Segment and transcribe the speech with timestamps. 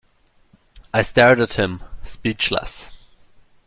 [0.91, 2.89] I stared at him, speechless.